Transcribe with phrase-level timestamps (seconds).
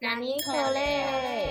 [0.00, 1.48] 纳尼可雷，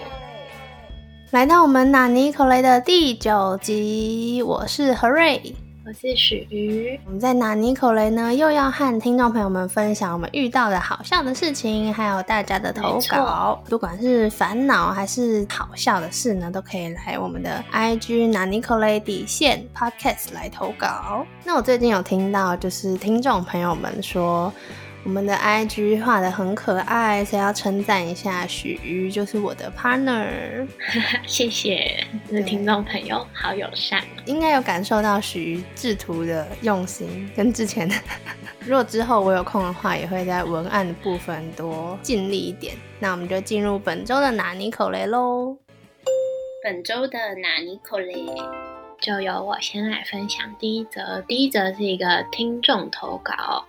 [1.31, 5.53] 来到我们纳尼可雷的第九集，我是何瑞，
[5.85, 6.97] 我是许瑜。
[7.05, 13.61] 我们在纳尼可雷呢，又要和听众朋友们分享我们遇到的好笑的事情，还有大家的投稿。
[13.67, 21.25] 不管是烦恼还是好笑的事呢，都可以来我们的 IG 纳尼可雷底线 Podcast 来投稿。
[21.43, 24.53] 那我最近有听到，就是听众朋友们说。
[25.03, 30.67] 我们的 IG 画的很可爱，所以要称赞一下许瑜，就是我的 partner。
[31.25, 32.03] 谢谢，
[32.45, 37.95] 听众朋友好友善，应该有感受到许瑜制图的用心，跟之前的。
[38.67, 42.75] 如果之后我有空的话，也会在文案的部分多尽力一点。
[42.99, 45.57] 那我们就进入本周的拿尼口雷喽。
[46.61, 48.25] 本周的拿尼口雷，
[48.99, 51.21] 就由我先来分享第一则。
[51.21, 53.65] 第一则是一个听众投稿。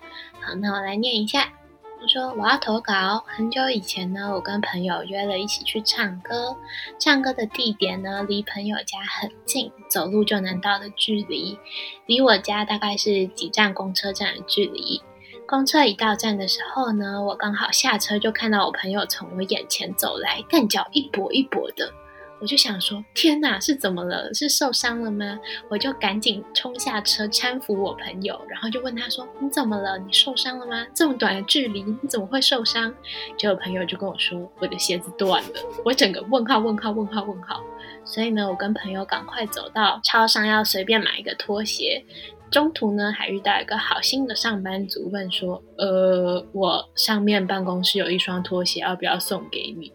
[0.56, 1.52] 那我来念一下。
[2.00, 3.24] 我说我要投稿。
[3.26, 6.56] 很久以前呢，我跟朋友约了一起去唱歌。
[6.98, 11.58] 唱歌的地点呢，离朋友家很近，走路就能到的距离。
[12.06, 15.02] 离我家大概是几站公车站的距离。
[15.46, 21.92] 公车一到站的时候呢，我刚好下车，就看到我朋友从我眼前走来，但脚一跛一跛的。
[22.40, 24.32] 我就想说，天哪，是怎么了？
[24.32, 25.38] 是受伤了吗？
[25.68, 29.98] 我就赶紧冲下车搀扶我朋友，然后就问他说：“你怎么了？
[29.98, 30.86] 你受伤了吗？
[30.94, 32.94] 这么短的距离，你怎么会受伤？”
[33.36, 35.50] 结果朋友就跟我说：“我的鞋子断了。”
[35.84, 37.60] 我整个问号问号问号问号。
[38.04, 42.02] 所以呢，我跟朋友赶快走到超商，要随便买一个拖鞋。
[42.50, 49.92] 中途呢，还遇到一个好心的上班族，问说：“呃，我上面办公室有一双拖鞋，要不要送给你？”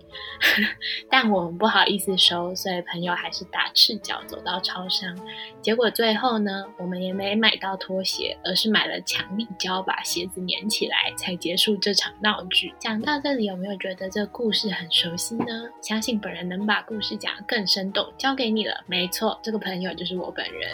[1.09, 5.17] 但我们不好意思收，所以朋友还是打赤脚走到超商。
[5.61, 12.71] 结果最后呢，我们也没买到拖鞋，而是买了强力胶把鞋子粘起来，才结束这场闹剧。
[12.77, 15.67] 讲到这里，有没有觉得这故事很熟悉呢？
[15.81, 18.83] 相信本人能把故事讲得更生动，交给你了。
[18.85, 20.71] 没错，这个朋友就是我本人，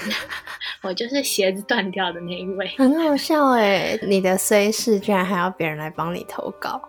[0.84, 1.64] 我就是鞋子。
[1.70, 3.98] 断掉的那一位 很好笑哎！
[4.02, 6.82] 你的虽事居然还要别人来帮你投稿，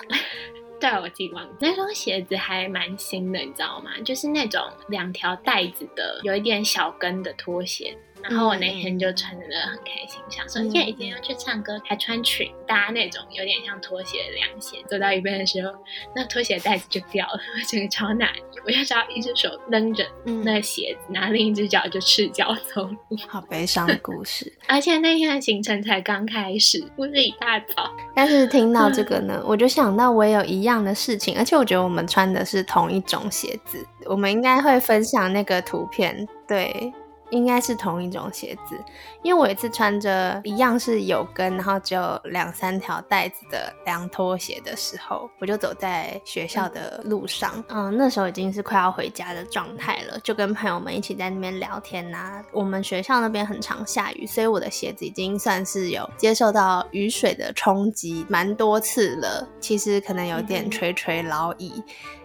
[0.78, 3.90] 对我记忘那双鞋子还蛮新的，你知道吗？
[4.04, 7.96] 就是那种两条带子的，有一点小跟的拖鞋。
[8.22, 14.78] 然后我那天就穿的很开心，想说耶，今天要去唱歌，还穿裙搭那种有点像拖鞋的凉鞋。
[14.88, 15.72] 走到一半的时候，
[16.14, 18.28] 那拖鞋带子就掉了，我整个超难，
[18.64, 20.06] 我要只要一只手扔着
[20.44, 23.16] 那鞋子，拿另一只脚就赤脚走路。
[23.28, 24.52] 好悲伤的故事。
[24.68, 27.90] 而且那天的行程才刚开始，不是一大早。
[28.14, 36.92] 但是听到这个呢，我就想到我也有一样的事情，而且我觉得我们穿的是同一种鞋子，我们应该会分享那个图片，对。
[37.32, 38.78] 应该是同一种鞋子，
[39.22, 52.42] 因为我一次穿着一样是有跟，然后只有两三条带子的凉拖鞋的时候，我就走在学校的路上，嗯，那时候已经是快要回家的状态了，就跟朋友们一起在那边聊天呐。
[52.52, 61.82] 我们学校那边很常下雨，所以我的鞋子已经算是有接受到雨水的冲击蛮多次了，其实可能有点垂垂老矣。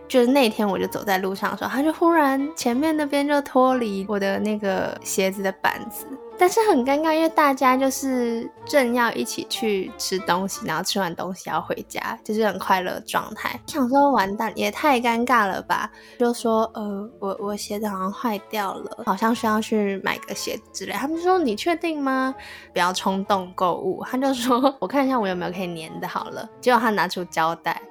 [0.08, 6.06] 就是那天，我就走在路上的时候，他就忽然前面那边就脱离我的那个鞋子的板子，
[6.38, 13.60] 但是很尴尬，因为大家就是正要一起去吃东西，然后吃完东西要回家，就是很快乐状态。
[13.68, 15.92] 想说完蛋，也太尴尬了吧？
[16.18, 20.94] 就说呃，我我鞋子好像坏掉了，好像需要去买个鞋子之类。
[20.94, 22.34] 他们说你确定吗？
[22.72, 24.02] 不要冲动购物。
[24.10, 26.50] 他就说 我看一下我有没有可以粘的，好了。
[26.62, 27.82] 结果他拿出胶带。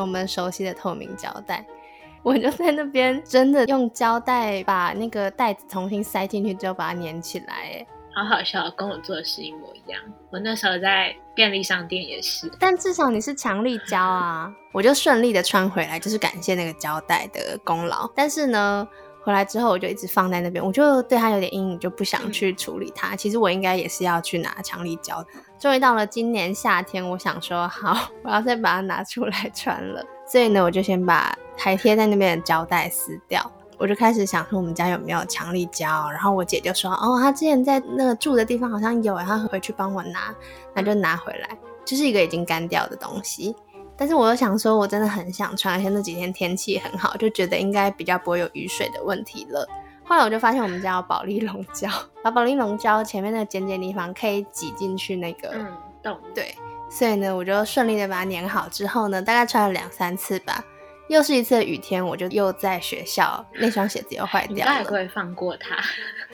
[0.00, 1.64] 我们熟悉的透明胶带，
[2.22, 10.00] 我就在那边真的用胶带把那个袋子重新塞进去，之后把它粘起来，哎，好好笑，跟我做的事一模一样。
[10.30, 18.10] 我那时候在便利商店也是，但至少你是强力胶啊，我就顺利的穿回来，就是感谢那个胶带的功劳。
[18.14, 18.88] 但是呢。
[19.22, 23.14] 回来之后，我就一直放在那边，我就对它有点阴影，就不想去处理它。
[23.14, 25.28] 其实我应该也是要去拿强力胶的。
[25.58, 30.02] 终于到了今年夏天，我想说好， 我要再把它拿出来穿了。
[30.26, 33.50] 所以呢，我就先把还贴在那边的胶带撕掉。
[33.76, 36.10] 我就开始想说，我们家有没有强力胶？
[36.10, 40.34] 然后我姐就说，哦，她之前在那个住的地方好像有，她回去帮我拿，
[40.74, 43.56] 那就拿回来，就是一个已经干掉的东西。
[44.00, 49.68] 但是我又想说，我真的很想穿，而且那几天天气很好，就觉得应该比较不会有雨水的问题了。
[50.02, 51.86] 后来我就发现我们家有保利龙胶，
[52.24, 55.54] 把保利龙胶前面那个尖尖地方可以挤进去那个
[56.02, 56.54] 洞，对，
[56.88, 60.64] 所以呢，我就顺利的把它粘好之后呢，大概穿了两三次吧，
[61.10, 64.78] 又是一次雨天，我就又在学校那双鞋子又坏掉了。
[64.78, 65.76] 你不会放过它？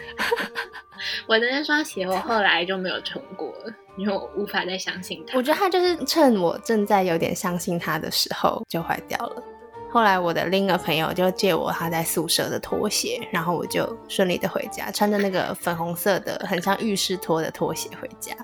[1.27, 3.73] 我的那双鞋我后来就没有穿过了。
[3.97, 5.39] 因为我无法再相信它。
[5.39, 9.43] 我觉得他就是趁我正在有点相信他的时候就坏掉了。
[9.91, 18.37] 后来我的另一个朋友就借我他在宿舍的拖鞋，然后我就顺利的回家，穿着那个粉红色的很像浴室拖的拖鞋回家。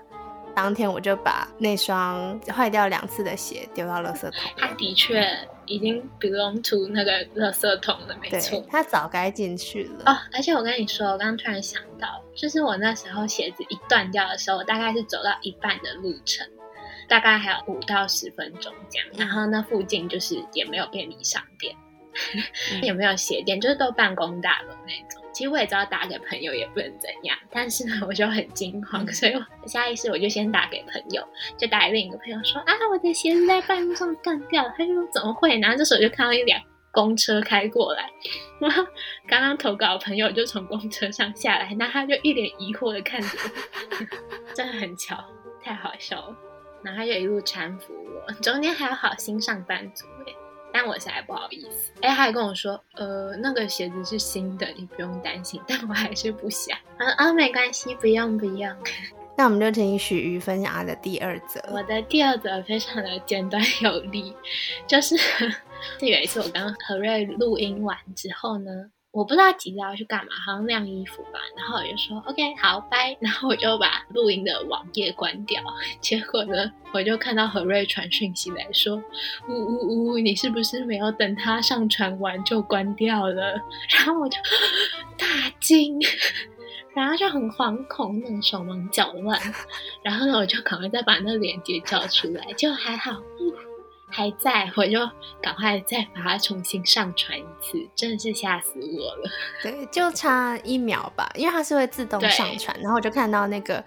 [0.55, 4.33] 当天我就把那双坏掉两次的鞋丢到垃圾桶。
[4.57, 5.23] 他的确
[5.73, 8.63] 已经 belong to 那个垃圾桶了，没错。
[8.71, 10.13] 他早该进去了。
[10.13, 16.47] 哦，而且我跟你说，我刚刚突然想到，就是我那时候鞋子一断掉的时候，我大概是走到一半的路程，
[17.09, 19.09] 大概还有五到十分钟这样。
[19.17, 21.75] 然后那附近就是也没有便利商店，
[22.83, 25.22] 也没有鞋店，就是都办公大楼那种。
[25.33, 31.27] 其实我也知道打给朋友也不能怎样，但是呢，我就很惊慌， 所以我下意识我就先打给朋友，
[31.57, 34.75] 就打给另一个朋友说啊，我的鞋子在半路上断掉了。
[34.77, 35.59] 他就说怎么会？
[35.59, 38.11] 然后这时候就看到一辆公车开过来，
[38.61, 38.85] 然后
[39.27, 44.07] 刚刚投稿的朋友就从公车上下来，那他就一脸疑惑的看着我，
[44.55, 45.25] 真的很巧，
[45.63, 46.37] 太好笑了。
[46.85, 50.35] 然后他就一路搀扶我，中间还有好心上班族哎。
[50.73, 55.61] 但我实在不好意思，哎，他还跟我说，呃，那个鞋子是新的，你不用担心。
[55.69, 56.77] 但我还是不想。
[56.99, 58.75] 啊啊，没关系，不用不用。
[59.37, 61.61] 那我们就听许瑜分享他的第二则。
[61.73, 64.35] 我的第二则非常的简短有力，
[64.87, 65.53] 就是是
[66.07, 68.71] 有一次我跟何瑞录音完之后呢。
[69.13, 71.39] 我不知道急着要去干嘛，好像晾衣服吧。
[71.55, 73.15] 然后我就说 OK，好，拜。
[73.21, 75.63] 然后我就把录音的网页关掉。
[76.01, 78.97] 结果呢，我就看到何瑞传讯息来说，
[79.49, 83.61] 呜呜呜，你是不是没有等他上传完就关掉了？
[83.91, 84.39] 然后我就
[85.19, 85.27] 大
[85.61, 86.01] 惊，
[86.95, 89.39] 然后就很惶恐，那种手忙脚乱。
[90.03, 93.21] 然后呢，我就赶快再把那个链接叫出来，就还好。
[94.13, 94.99] 还在，我就
[95.41, 99.31] 赶快再把它重新上传一次，真的是吓死我了。
[99.63, 103.83] 对，就差一秒吧，因为它是会自动上传，然后我就看到那个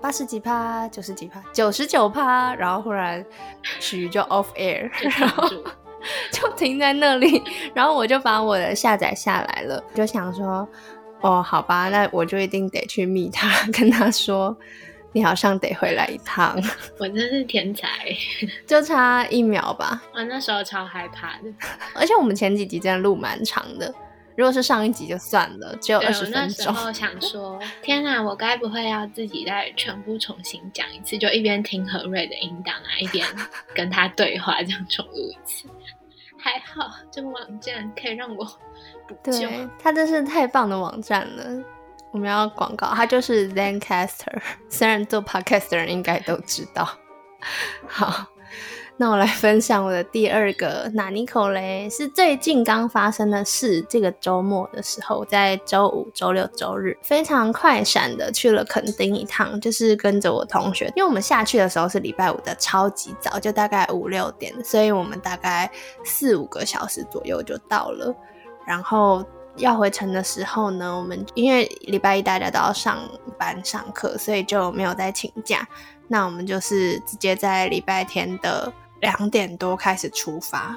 [0.00, 3.24] 八十几趴、九十几趴、九十九趴，然后忽然
[3.80, 5.48] 许就 off air，然后
[6.30, 7.42] 就停在那里，
[7.74, 10.68] 然后我就把我的下载下来了，就想说，
[11.22, 14.54] 哦，好吧，那我就一定得去密他，跟他说。
[15.12, 16.56] 你好像得回来一趟，
[16.98, 17.88] 我真是天才，
[18.66, 20.02] 就差一秒吧。
[20.14, 21.52] 我那时候超害怕的，
[21.94, 23.92] 而且我们前几集真的录蛮长的。
[24.34, 26.40] 如果是上一集就算了，只有二十分钟。
[26.40, 31.18] 那时候想 说，天哪，我该不会要自己再全部重新讲一次？
[31.18, 33.26] 就一边听何瑞的音档啊，一边
[33.74, 35.68] 跟他对话，这样重录一次。
[36.38, 38.42] 还好，这个网站可以让我
[39.06, 39.46] 补救。
[39.78, 41.62] 它真是太棒的网站了。
[42.12, 46.86] 我们要广告，他就是 Zencaster， 虽然做 Podcast 的人应该都知道。
[47.88, 48.26] 好，
[48.98, 53.80] 那我来分享我的第二个哪尼口嘞，是最近刚发生的事。
[53.88, 65.68] 这个周末的时候，在周五、周六、周日，非常快闪的去了垦丁一趟，就是跟着我同学，因为我们下去的时候是礼拜五的超级早，就大概五六点，所以我们大概
[66.04, 68.14] 四五个小时左右就到了，
[68.66, 69.24] 然后。
[69.56, 72.98] 要回城的时候呢，我们因为礼拜一大家都要上
[73.38, 75.66] 班上课，所以就没有再请假。
[76.08, 80.76] 那我们就是直接在礼拜天的两点多开始出发。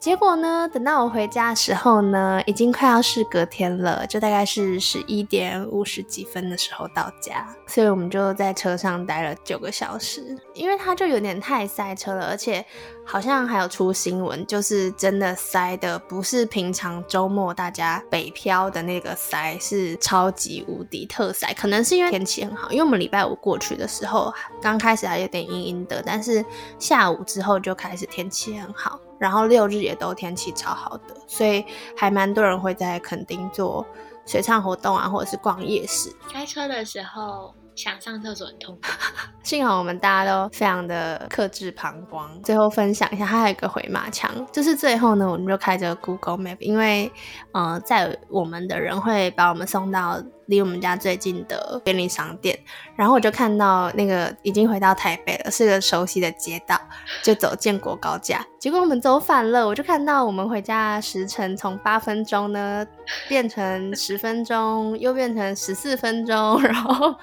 [0.00, 0.66] 结果呢？
[0.72, 12.64] 等到我回家的时候呢，已经快要是隔天了，就大概是十一点五十几分的时候到家，所以我们就在车上待了九个小时，因为它就有点太塞车了，而且
[13.04, 24.32] 好像还有出新闻，就是真的塞的不是平常周末大家北漂的那个塞，是超级无敌特塞，可能是因为天气很好，因为我们礼拜五过去的时候，
[24.62, 26.42] 刚开始还有点阴阴的，但是
[26.78, 28.98] 下午之后就开始天气很好。
[29.20, 31.62] 然后六日也都天气超好的，所以
[31.94, 33.86] 还蛮多人会在垦丁做
[34.24, 36.10] 水上活动啊，或者是逛夜市。
[36.32, 38.88] 开车的时候想上厕所很痛苦，
[39.44, 42.42] 幸好我们大家都非常的克制膀胱。
[42.42, 47.12] 最后分享一下，它还有一个回马枪，就是最后呢，我们就开着 Google Map，因为
[47.52, 50.18] 呃，在我们的人会把我们送到。
[50.50, 52.58] 离我们家最近的便利商店，
[52.96, 56.76] 然后我就看到那个已经回到台北了，是个熟悉的街道，
[57.22, 58.44] 就走建国高架。
[58.58, 62.84] 结果我们走反了，我就看到我们回家时程从八分钟呢
[63.28, 67.14] 变成十分钟，又变成十四分钟，然后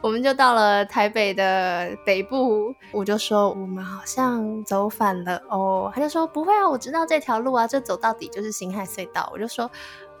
[0.00, 2.72] 我们就到了台北的北部。
[2.92, 9.28] 我就说我们好像走反了哦，他就说不会啊，我知道这条路啊，这走到底就是新海隧道。
[9.32, 9.68] 我就说。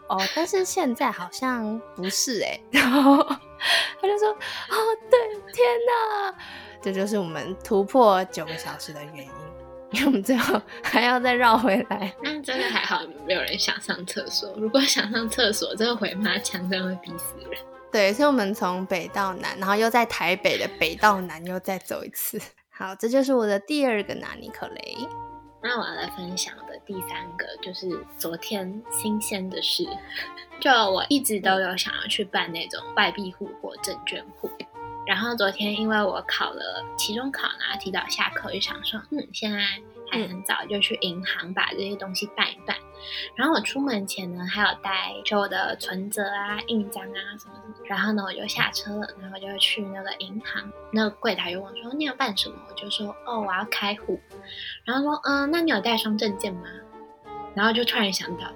[0.08, 4.28] 哦，但是现在好像不是哎， 然后他就说
[4.70, 4.76] ：“哦，
[5.10, 5.18] 对，
[5.52, 6.34] 天哪，
[6.80, 9.30] 这就是我们突破九个小时的原因，
[9.92, 12.14] 因为我们最后 还要再绕回来。
[12.22, 14.52] 那真的还好，没有人想上厕所。
[14.56, 17.60] 如果想上厕所，这个回马枪真的会逼死人。
[17.90, 22.38] 对，所以我们从北到南，然后又在台北的北到南又再走一次。
[22.70, 24.96] 好，这就是我的第二个拿尼可雷。
[25.62, 29.84] 那我要来分享的第三个就是昨天新鲜的事，
[30.60, 34.48] 就我一直都有想要去办那种外币户或证券户。
[35.06, 39.58] 然后昨天因为我考了期中考，然后提早下课，就想说，嗯，现在
[40.10, 42.76] 还很早，就去银行把这些东西办一办。
[43.34, 47.74] 然后我出门前呢，还有带就我的存折啊、印章啊什么什么。
[47.86, 54.20] 然后呢，我就下车了，然后就去那个银行，那个柜台就问我说：“你要办什么？”我就说：“哦，我要开户。”
[54.84, 56.68] 然后说：“嗯，那你有带双证件吗？”
[57.54, 58.46] 然后就突然想到，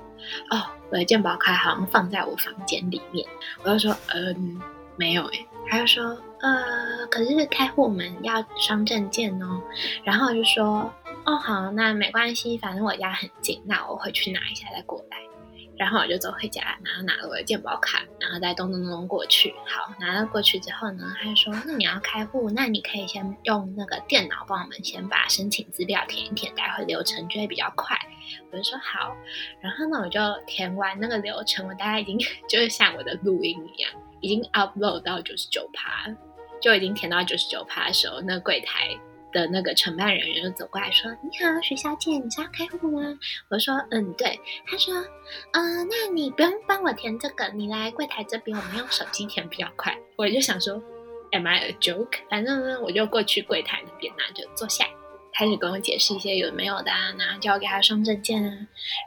[0.51, 3.27] 哦，我的健保卡好像放在我房间里面。
[3.63, 4.61] 我就说：“嗯，
[4.97, 9.63] 没有诶。”他就说：“呃，可是开户门要双证件哦。”
[10.03, 10.93] 然后我就说
[11.31, 15.19] ：“哦，好，那没关系，反正我家很近，那我回去拿一下再过来。”
[15.79, 19.55] 然后我就走回家，然后拿了我的健保卡，然后再咚咚咚过去。
[19.65, 27.97] 好，拿了过去之后呢，他就说：“那你要开户，那你可以先用那个电脑帮我们先把申请资料填一填，待会流程就会比较快。”
[28.51, 29.17] 我就说好。
[29.61, 32.19] 然后呢，我就填完那个流程，我大概已经
[32.49, 36.13] 就是像我的录音一样，已经 upload 到九十九趴，
[36.61, 38.99] 就已经填到九十九趴的时候，那柜台。
[39.33, 43.19] 的那个承办人员就走过来说：“你好，徐小姐，你是要开户吗？”
[43.51, 44.95] 我说：“嗯，对。”他说
[45.53, 50.83] ：“嗯，那你不用帮我填这个，你来柜台这边，我们用手机填比较快。”我就想说
[51.33, 52.19] ，Am I a joke？
[52.29, 54.85] 反正呢，我就过去柜台那边，那就坐下，
[55.33, 58.53] 开始跟我解释一些有没有的啊，然后叫我给他送证件啊。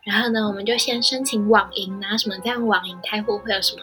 [0.06, 3.82] 然后呢，我们就先申请网银啊，什么这样网银开户会有什么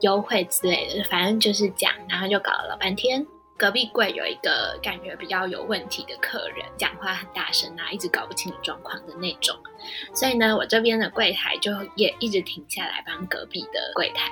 [0.00, 3.26] 优惠之类的，反正就是讲，然后就搞了老半天。
[3.60, 9.54] 隔壁柜有一个感觉比较有问题的客人，讲话很大声啊，一直搞不清楚状况的那种。
[10.14, 14.30] 所以呢，我这边的柜台就也一直停下来帮隔壁的柜台。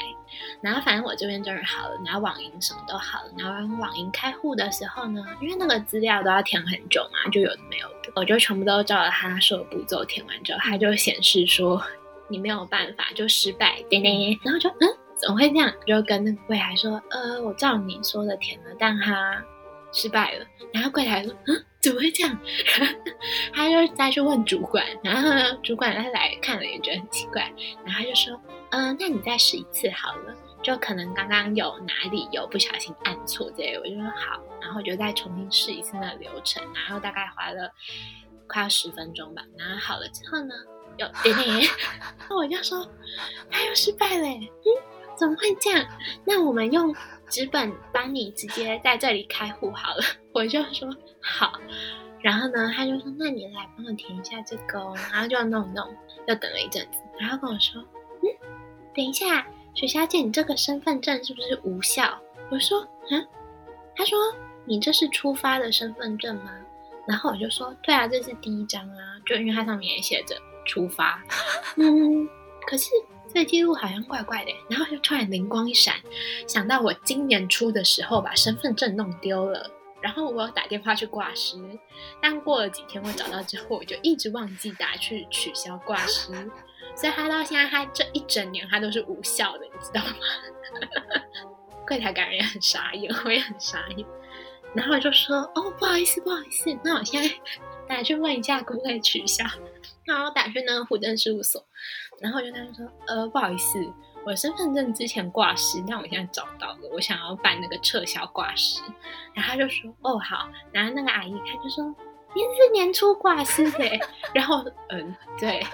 [0.63, 3.31] 然后反正我这边终于好了，然后网银什么都好了。
[3.37, 11.83] 然后网银开户的时候呢，因为那个资料都要填很久嘛，就有的没有的，我就全部都照了他说的步骤填完之后，他就显示说
[12.29, 14.41] 你没有办法，就失败，叮叮。
[14.43, 14.89] 然后就嗯。
[15.21, 15.73] 怎么会这样？
[15.87, 19.43] 就跟那个柜台说：“呃，我照你说的填了，但他
[19.93, 22.39] 失败了。”然后柜台说：“嗯，怎么会这样？”
[23.53, 27.43] 他就再去问主管，然后主管他来看了也觉得很奇怪，
[27.85, 37.71] 然后他就说：“嗯，那你再试一次好了，就可能刚刚有哪里有不小心按错这类。”我就说：“好。”然后就再重新试一次那个流程，然后大概花了
[38.47, 39.43] 快要十分钟吧。
[39.57, 40.55] 然后好了之后呢，
[40.99, 41.69] 有点点，
[42.31, 42.87] 我就说
[43.51, 44.98] ：“他又失败了。”嗯。
[45.19, 45.85] 怎么会这样？
[46.25, 46.95] 那我们用
[47.29, 50.03] 纸本帮你直接在这里开户好了。
[50.33, 50.89] 我就说
[51.21, 51.53] 好，
[52.23, 54.95] 然后呢，他就说那你来帮我填一下这个哦。
[55.13, 55.85] 然后就弄弄，
[56.29, 57.83] 又等了一阵子，然后跟我说，
[58.23, 58.31] 嗯，
[58.95, 59.45] 等一下，
[59.75, 62.17] 许小姐，你这个身份证是不是无效？
[62.51, 63.19] 我说啊，
[63.97, 64.17] 他说
[64.65, 66.53] 你这是出发的身份证吗？
[67.09, 71.21] 然后我就说对啊，这是第一张啊，就因为它上面也写着出发。
[71.77, 72.29] 嗯，
[72.67, 72.91] 可是。
[73.33, 75.95] 这记录好像怪怪的，然后就突然灵光一闪，
[76.47, 79.71] 想到我今年初的时候把身份证弄丢了，
[80.01, 81.57] 然后我打电话去挂失，
[82.21, 86.33] 但过了几天我找到之后，我就一直忘记打去取消挂失，
[86.97, 90.13] 所以他到现在他这一整年他都是无效的，你知道吗？
[91.87, 94.07] 柜台感觉也很傻眼，我也很傻眼，
[94.75, 97.31] 然后我就说哦不好意思不好意思，那我现在
[97.87, 99.45] 打去问一下可不可以取消，
[100.09, 101.65] 然后打去那个户政事务所。
[102.21, 103.79] 然后我就跟他说：“呃，不好意思，
[104.27, 108.83] 我身份证之前挂失，但我现在找到了，我想要办那个撤销挂失。”
[109.35, 111.85] 然后他就说：“哦，好。”然后那个阿姨她就说
[112.35, 113.79] ：“您是年初挂失的。
[114.35, 115.65] ”然后嗯，对。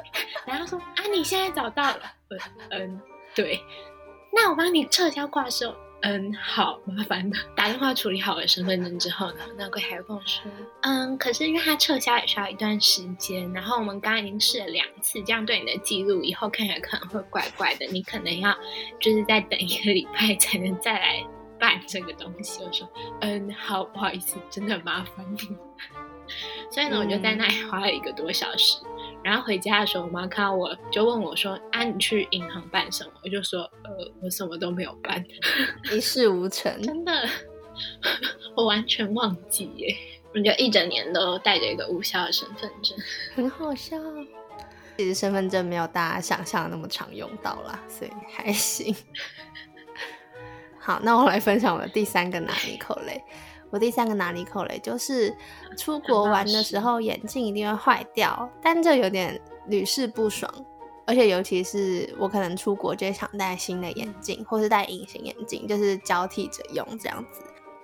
[0.45, 2.03] 然后说：“啊，你现在找到了？”
[2.71, 3.01] 嗯，
[3.35, 3.61] 对。
[4.33, 5.65] 那我帮你撤销挂失。
[6.07, 7.37] 嗯，好麻烦的。
[7.57, 10.51] 打电话处理好了身份证之后呢，那柜台跟我说，
[10.83, 18.55] 嗯，可是因为他撤销也需要一段时间，然后我们刚刚已经试了两次，这样对你的记录以后看起来可能会怪怪的，你可能要
[19.01, 21.27] 就是再等一个礼拜才能再来
[21.59, 22.63] 办这个东西。
[22.63, 22.87] 我说，
[23.23, 25.57] 嗯，好，不好意思，真的麻烦你。
[26.71, 28.79] 所以呢，我就在那里花了一个多小时。
[29.25, 35.25] 然后回家的时候，我妈看到我就问我说：“啊，你去银行办什么？”我就说：“呃，我什么都没有办，
[35.91, 37.29] 一事无成。”真的，
[38.55, 39.97] 我完全忘记耶！
[40.35, 42.99] 我就一整年都带着一个无效的身份证，
[43.35, 43.97] 很好笑。
[44.97, 48.95] 其实身份证没有大家想象的那么常用到啦，所以还行。
[50.79, 53.21] 好，那我来分享我的第三个拿尼口雷。
[53.71, 55.35] 我第三个拿尼口雷就是
[55.77, 60.53] 出国玩的时候眼镜一定会坏掉，但这有点屡试不爽。
[61.07, 67.43] 而且尤其是我可能出国就想戴新的眼镜，或是戴隐形眼镜，就是交替着用这样子。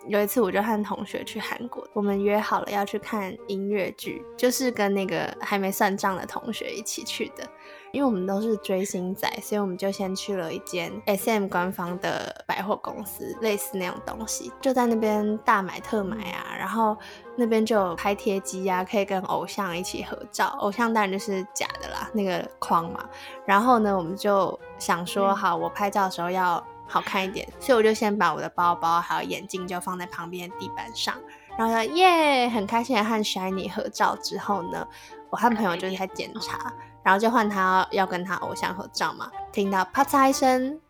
[0.09, 7.47] 有一次我就和同学去韩国，我们约好了要去看音乐剧，就是跟那个还没算账的同学一起去的。
[7.93, 16.55] 因为我们都是追星仔，所以我们就先去了一间 S M 官方的百货公司，类似那种东西，就在那边大买特买啊。
[16.59, 16.97] 然后
[17.37, 20.55] 那边就有拍贴机啊，可以跟偶像一起合照。
[20.61, 23.05] 偶像当然就是假的啦，那个框嘛。
[23.45, 31.15] 然后呢，我们就想说，好，我拍照的时候要好看一点，所以我就先把我的包包还有眼镜就放在旁边地板上，
[31.57, 34.87] 然后耶，很开心的和 Shiny 合照之后呢，
[35.31, 36.73] 我和朋友就是在检查。
[37.03, 40.81] 然后就换他要跟他偶像合照嘛，听到啪嚓一声，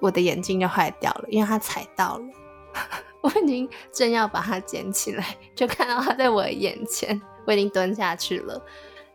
[0.00, 2.24] 我的眼镜就坏掉了，因为他踩到了。
[3.22, 8.58] 我已经正要把它捡起来，就看到他在我眼前，我已经蹲下去了，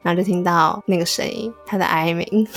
[0.02, 2.48] 然后就听到那个声音，他的哀鸣。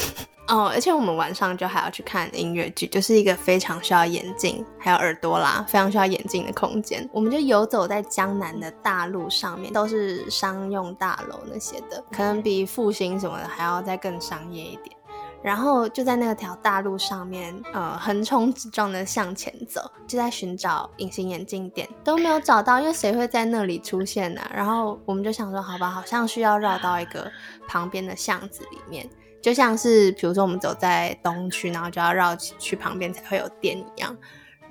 [0.49, 7.07] 哦，而且我们晚上就还要去看音乐剧，就是一个非常需要眼镜还有耳朵啦，非常需要眼镜的空间。
[7.13, 14.97] 我们就游走在江南的大路上面，都是商用大楼那些的，可能比复兴什么的还要再更商业一点。
[15.41, 24.41] 然后就在那条大路上面，呃，横冲直撞的向前走，就在寻找隐形眼镜店，都没有找到，因为谁会在那里出现呢？
[24.53, 27.31] 然后我们就想说，好吧，好像需要绕到一个
[27.69, 29.09] 旁边的巷子里面。
[29.41, 34.17] 就像是比如说我们走在东区，然后就要绕去旁边才会有店一样，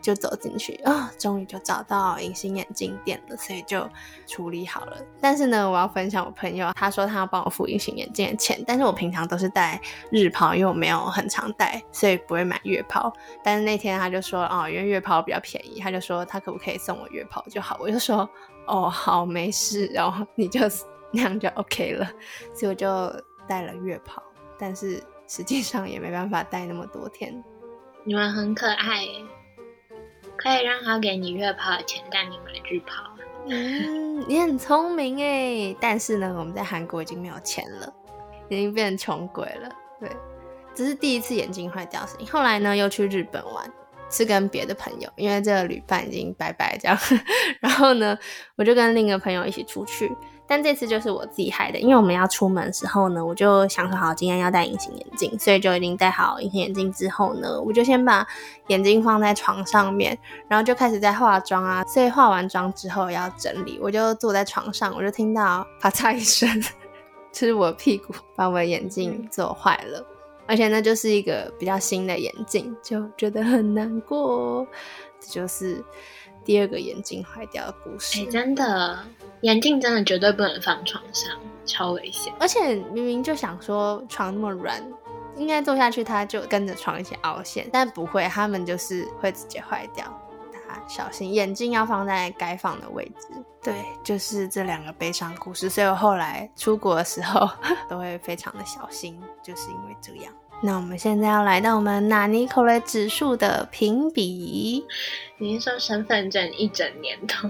[0.01, 3.87] 就走进去啊，终于就找到隐形眼镜店了，所以就
[4.27, 4.97] 处理好了。
[5.19, 9.81] 但是呢，我要分享我朋友，他说他要帮我付隐形眼镜的钱，但是我平常都是戴
[10.11, 13.11] 日抛，因为我没有很常戴，所以不会买月抛。
[13.43, 17.77] 但是那天他就说哦，因为月抛比较便宜，他就说他可不可以送我月抛就好。
[17.79, 18.29] 我就说
[18.67, 20.61] 哦，好，没事，然后你就
[21.11, 22.05] 那样就 OK 了，
[22.53, 22.87] 所以我就
[23.47, 24.21] 戴了月抛。
[24.59, 27.43] 但是实际上也没办法待那么多天。
[28.03, 29.05] 你们很可爱，
[30.37, 33.03] 可以让他给你月抛的钱，带你买日抛。
[33.49, 35.75] 嗯，你很聪明哎。
[35.79, 37.93] 但是呢，我们在韩国已经没有钱了，
[38.49, 39.69] 已经变成穷鬼了。
[39.99, 40.09] 对，
[40.73, 42.27] 这是第一次眼睛坏掉事情。
[42.27, 43.71] 后来呢，又去日本玩，
[44.09, 46.97] 是跟别的朋友，因为这个旅伴已经拜拜这样。
[47.59, 48.17] 然后呢，
[48.55, 50.09] 我就跟另一个朋友一起出去。
[50.47, 58.25] 但这次就是我自己害的，因为我们要出门的时候呢，我就想说好今天要戴隐形眼镜，所以就已经戴好隐形眼镜之后呢，我就先把
[58.67, 61.83] 眼镜放在床上面，然后就开始在化妆啊。
[61.83, 66.49] 所以化完妆之后要整理，我就坐在床上，我就听到啪嚓一声，
[67.33, 70.05] 就是我屁股把我的眼镜做坏了，
[70.47, 74.65] 而且那就是一个比较新的眼镜，就觉得很难过。
[75.19, 75.83] 这就是
[76.47, 78.21] 第二个眼镜坏掉的故事。
[78.21, 78.97] 哎，真的。
[79.41, 82.33] 眼镜真的绝对不能放床上，超危险。
[82.39, 84.81] 而且明明就想说床那么软，
[85.35, 90.05] 应该坐下去它就跟着床一起凹陷，但不会，它们就是会直接坏掉。
[90.87, 93.27] 小心，眼镜要放在该放的位置。
[93.61, 97.49] 对，就是这两个悲伤故事，所以我后来出国的时候
[97.89, 100.33] 都会非常的小心，就是因为这样。
[100.61, 104.83] 那我们现在要来到我们纳尼口雷指数的评比。
[105.37, 107.49] 你是说身份证一整年都？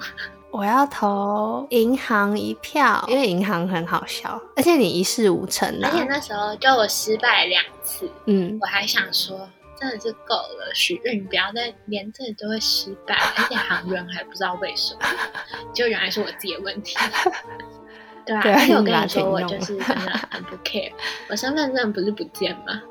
[0.50, 9.48] 我要投银行一票，因为银行很好笑，而且你一事无成而且那时候就我失败两次，嗯，我还想说
[9.80, 15.02] 真的是够了，许运不要再连这都会失败，而且行员还不知道为什么，
[15.74, 16.98] 就原来是我自己的问题。
[18.26, 20.92] 对啊，而且我跟你说，我就是真的很不 care，
[21.30, 22.82] 我身份证不是不见吗？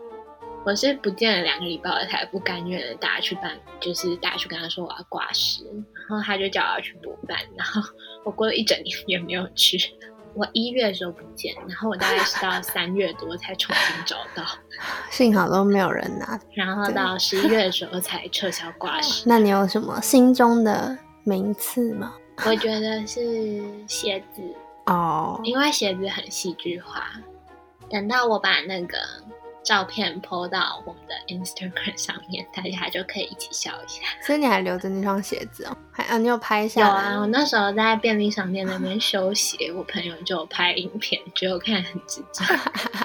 [0.67, 5.65] 我是不见了两个礼拜，我才不甘愿的大家去办，就是大家去跟他说我要挂失，
[6.09, 7.81] 然后他就叫我要去补办，然后
[8.27, 9.79] 我过了一整年也没有去。
[10.35, 14.45] 我一月的时候不见，然后我大概是到 三月多才重新找到，
[15.09, 16.39] 幸好都没有人拿。
[16.53, 19.23] 然后到十一月的时候才撤销挂失。
[19.29, 22.13] 那你有什么心中的名次吗？
[22.45, 24.43] 我觉得是鞋子
[24.87, 27.09] 哦，因为鞋子很戏剧化。
[27.89, 28.99] 等到我把那个。
[29.67, 34.01] 照片 po 到我们的 Instagram 上面，大家就可以一起笑一下。
[34.25, 35.77] 所以你还留着那双鞋子哦？
[35.91, 36.83] 还啊，你有拍下？
[36.83, 42.45] 有啊，我那时候在便利商店那边修鞋，我朋友就拍影片，觉得我看很直接。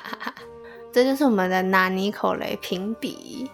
[0.93, 3.49] 这就是我们的纳尼口雷评比。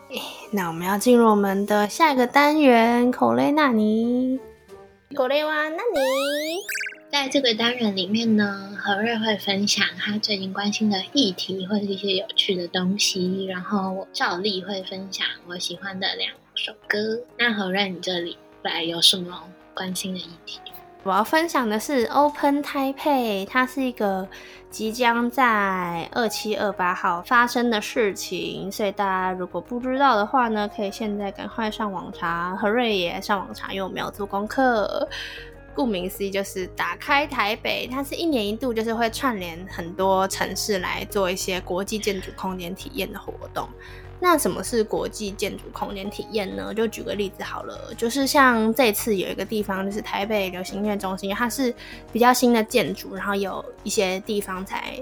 [0.51, 4.37] 那我们要进入我们的下一个单元——口雷纳尼。
[5.15, 6.57] 口雷哇，纳尼。
[7.09, 16.97] 在这个单元里面呢，何瑞会分享他最近关心的议题或者一些有趣的东西，然后我照例会分享我喜欢的两首歌。
[17.39, 19.41] 那何瑞，你这里来有什么
[19.73, 20.59] 关心的议题？
[21.03, 24.27] 我要分享的是 Open Taipei，它是一个
[24.69, 35.07] 即将在二七二八号发生的事情，所以大家如果不知道的话呢，可以现在赶快上网查，何瑞也上网查，因为我没有做功课。
[35.77, 43.69] 顾名思义，就是打开台北，它是一年一度，就是会串联很多城市来做一些国际建筑空间体验的活动。
[44.19, 46.73] 那什么是国际建筑空间体验呢？
[46.73, 51.71] 就举个例子好了，就是像这次有一个地方，就是台北流行音乐中心，它是
[52.11, 54.99] 比较新的建筑，然后有一些地方才。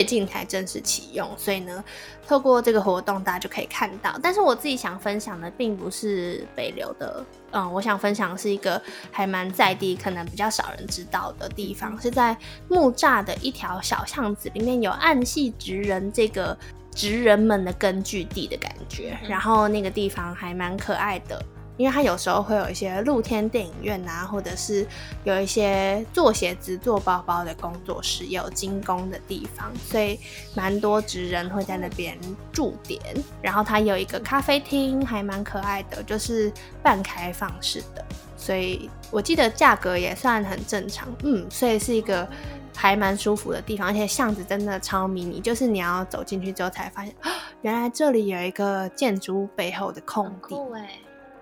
[0.00, 1.84] 最近才正式启用，所以呢，
[2.26, 4.18] 透过这个活动，大家就可以看到。
[4.22, 12.34] 但是我自己想分享的，并不是北流的，嗯，我想分享的是一个还蛮在地，可能比较少人知道的地方，是在
[12.66, 16.56] 木栅的一条小巷子里面有暗系职人这个
[16.94, 19.18] 职人们的根据地的感觉。
[19.28, 21.44] 然后那个地方还蛮可爱的。
[21.80, 24.86] 因为它有时候会有一些露天电影院啊，或者是
[25.24, 30.20] 有一些做鞋子、做包包的工作室，有精工的地方，所以
[30.54, 32.18] 蛮多职人会在那边
[32.52, 33.00] 驻点。
[33.40, 38.04] 然后它有一个咖啡厅，还蛮可爱的，就是半开放式的，
[38.36, 41.08] 所以我记得价格也算很正常。
[41.24, 42.28] 嗯，所以是一个
[42.76, 47.14] 还蛮舒服的地方，而且巷子真的超迷你，就是你要走进去之后才发现，
[47.62, 50.54] 原来这里有一个建筑物背后的空地。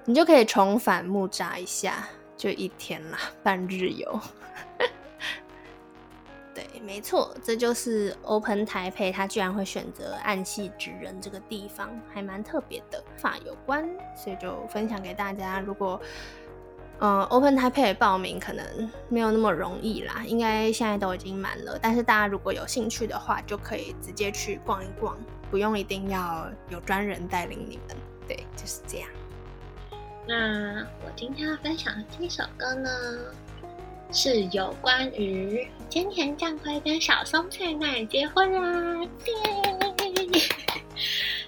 [0.08, 4.18] 你就可以重返木扎一下，就一天啦，半日游。
[6.54, 15.60] 对，没错，这就是 Open 台北，它居然会选择暗系指人这个地方，还蛮特别的，法有关，所以就分享给大家。
[15.60, 16.00] 如果
[17.00, 21.78] 嗯 Open 台北报名可能没有那么容易啦，应该现在都已经满了。
[21.78, 25.18] 但是大家如果有兴趣的话，就可以直接去逛一逛，
[25.50, 27.94] 不用一定要有专人带领你们。
[28.26, 29.08] 对，就是这样。
[30.28, 32.90] 那我今天要分享的这首歌呢，
[34.12, 39.08] 是有关于菅田将晖跟小松菜奈结婚啦！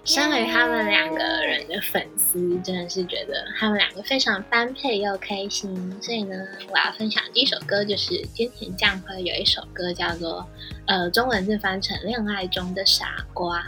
[0.02, 6.00] 身为他们两个人的粉丝，真的是觉得他们两个非常般配又开心。
[6.00, 6.34] 所以呢，
[6.70, 10.48] 我要分享第一首歌就是菅田将晖有一首歌叫做
[10.86, 13.58] 呃，中文是翻成《恋爱中的傻瓜》，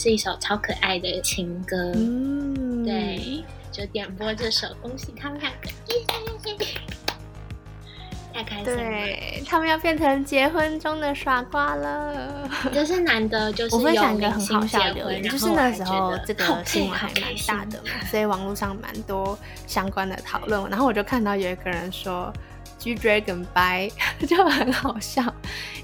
[0.00, 1.92] 是一首超可爱的情歌。
[1.96, 3.42] 嗯，对。
[3.76, 5.68] 就点播这首，恭喜他们两个，
[8.32, 8.74] 太开心了！
[8.74, 20.70] 对他们要变成结婚中的傻瓜了，就是难得，就是我分享一个很好笑的留言，就是那时候这个新闻还蛮大的嘛，所以网络上蛮多相关的讨论。
[20.70, 22.32] 然后我就看到有一个人说
[22.78, 23.92] “G Dragon Bye”，
[24.26, 25.22] 就很好笑，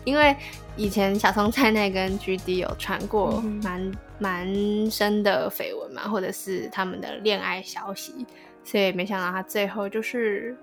[0.05, 0.35] 因为
[0.77, 3.93] 以前小松菜奈跟 G D 有传过蛮。
[4.23, 8.25] 蛮深的绯闻嘛，或者是他们的恋爱消息，
[8.63, 10.57] 所以没想到他最后就是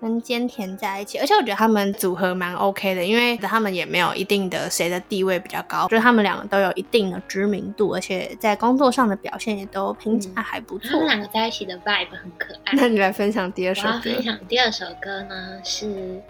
[0.00, 10.90] 跟菅田在一起，而且我觉得他们组合蛮 OK 的，因为他们也没有一定的谁的地位比较高，就是他们两个都有一定的知名度，而且在工作上的表现也都评价还不错。
[10.90, 12.72] 他们两个在一起的 vibe 很可爱。
[12.72, 13.88] 那你来分享第二首歌。
[13.88, 16.20] 我要分享第二首歌呢，是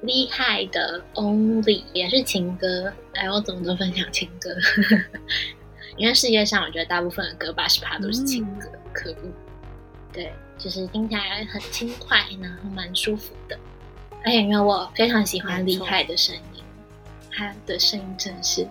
[0.00, 2.92] 厉害的 Only，也是情歌。
[3.14, 4.50] 哎，我怎么都分享情歌？
[5.96, 9.16] 因为世界上，我觉得大部分的歌八十趴都是情歌，可恶。
[10.12, 13.58] 对，就是听起来很轻快，然后蛮舒服的。
[14.24, 16.62] 而且因为我非常喜欢厉害的声音，
[17.30, 18.66] 他的声音真的是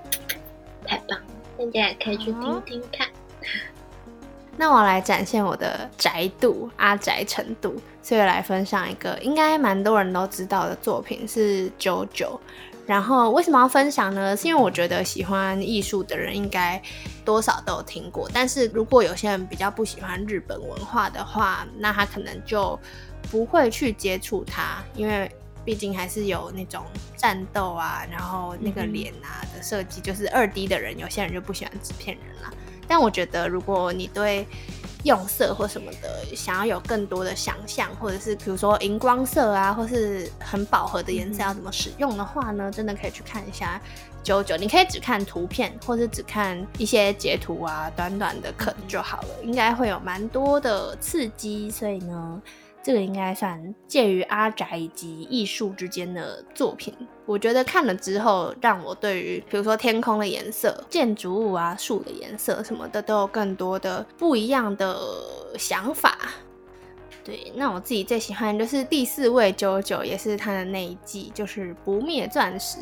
[0.86, 1.26] 太棒了，
[1.58, 3.08] 大家也可以去听听看。
[4.58, 12.40] 那我来展现我的宅度、阿宅程度，所以来分享一个应该蛮多人都知道的作品，是九九。
[12.86, 14.36] 然后为什么要分享呢？
[14.36, 16.82] 是因为我觉得喜欢艺术的人应该
[17.24, 18.30] 多少都有听过。
[18.34, 22.78] 但是如果有些人比较不喜欢日本文化的话，那他可能就
[23.32, 25.32] 不会去接触它，因为
[25.64, 26.84] 毕竟还是有那种
[27.16, 32.52] 战斗啊，然后那个脸啊的设计，就是二 D 的人，有些人就不喜欢纸片人啦。
[32.86, 34.46] 但我觉得如果你对
[35.04, 42.72] 用色或什么的，想要有更多的想象，或者是比如说荧光色啊，或是很饱和的颜色要怎么使用的话呢？
[42.72, 43.82] 真的可以去看一下
[44.24, 44.56] 九九。
[44.58, 51.70] 你可以只看图片，或者只看一些截图啊，短短的可能就好了，应该会有蛮多的刺激。
[51.70, 52.42] 所以呢。
[52.84, 56.94] 这个应该算介于阿宅以及艺术之间的作品。
[57.26, 65.00] 我觉得看了之后，让我对于比如说天空的颜色、建筑物啊、树的颜色什么的，都有更多的不一样的
[65.58, 66.18] 想法。
[67.24, 72.80] 对，那我自己最喜欢就是第四位九九，也是他的那一季，就是不灭钻石，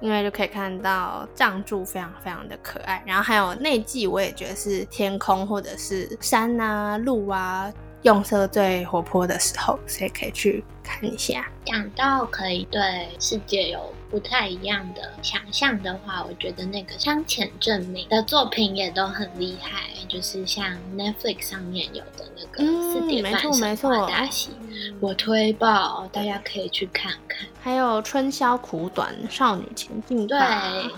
[0.00, 3.00] 因为就可以看到藏柱非常非常的可爱。
[3.06, 7.72] 然后还有那季，我也觉得是天空或者是山啊、路啊。
[8.02, 11.46] 用色最活泼的时候，所以可以去看一下。
[11.64, 20.64] 讲到可以对世界有不太一样的想象的话，我觉得那个香浅证明的作品也都很厉害，就是像
[20.96, 24.50] Netflix 上面有的那个四点半神话大戏，
[25.00, 27.46] 我推爆，大家可以去看看。
[27.60, 30.38] 还有春宵苦短，少女前进对，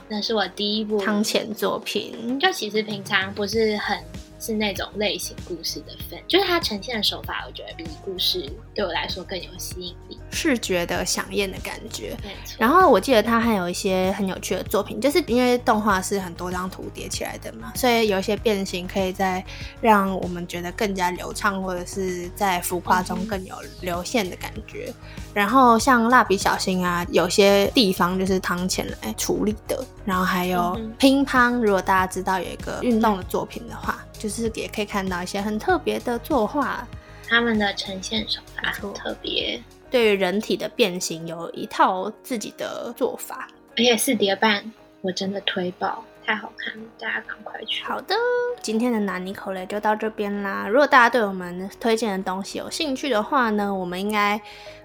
[0.06, 2.38] 那是我第一部汤浅作品。
[2.38, 3.98] 就其实平常不是很。
[4.40, 12.16] 是那种类型故事的分，就是它呈现的手法，我觉得比故事对我来说更有吸引力，视觉的响艳的感觉。
[12.58, 19.44] 然后我记得他还有一些很有趣的作品，就是因为动画是很多张图叠起来的嘛，所以有一些变形可以在
[19.80, 24.92] 让我们觉得更加流畅，或者是在浮夸中更有流线的感觉。
[25.32, 29.84] 然后像蜡笔小新啊，有些地方就是汤浅来处理的。
[30.04, 36.86] 然后还有乒乓，如果大家知道有一个运动的作品的话，就是也可以看到一些很特别的作画，
[37.28, 43.48] 他们的呈现手法很特别，对于人体的变形有一套自己的做法。
[43.76, 47.84] 而且四叠半我真的推爆，太好看了，大家赶快去。
[47.84, 48.14] 好的，
[48.62, 50.66] 今天的拿尼口雷就到这边啦。
[50.68, 54.40] 如果大家对我们推荐的东西有兴趣的话呢，我们应该。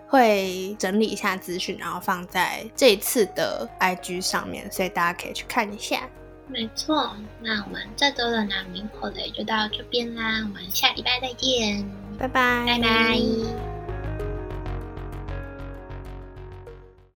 [0.07, 6.07] 会整理一下资讯，然后放在这次的 IG 上面，所以大家可以去看一下。
[6.47, 11.83] 没错，那我们这周的南明口雷就到这边啦，我们下礼拜再见，
[12.19, 13.74] 拜拜，拜拜。